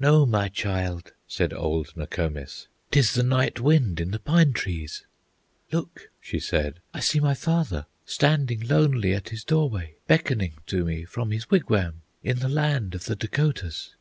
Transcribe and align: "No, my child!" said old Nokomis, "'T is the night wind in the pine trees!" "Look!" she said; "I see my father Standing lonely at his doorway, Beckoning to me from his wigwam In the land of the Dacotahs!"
"No, 0.00 0.24
my 0.24 0.48
child!" 0.48 1.12
said 1.28 1.52
old 1.52 1.94
Nokomis, 1.94 2.68
"'T 2.90 2.98
is 3.00 3.12
the 3.12 3.22
night 3.22 3.60
wind 3.60 4.00
in 4.00 4.12
the 4.12 4.18
pine 4.18 4.54
trees!" 4.54 5.04
"Look!" 5.72 6.08
she 6.22 6.40
said; 6.40 6.80
"I 6.94 7.00
see 7.00 7.20
my 7.20 7.34
father 7.34 7.84
Standing 8.06 8.66
lonely 8.66 9.12
at 9.12 9.28
his 9.28 9.44
doorway, 9.44 9.96
Beckoning 10.06 10.54
to 10.68 10.86
me 10.86 11.04
from 11.04 11.32
his 11.32 11.50
wigwam 11.50 12.00
In 12.22 12.38
the 12.38 12.48
land 12.48 12.94
of 12.94 13.04
the 13.04 13.14
Dacotahs!" 13.14 13.94